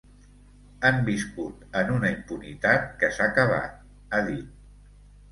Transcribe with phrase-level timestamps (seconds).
[0.87, 3.77] Han viscut en una impunitat que s’ha acabat,
[4.19, 4.57] ha dit.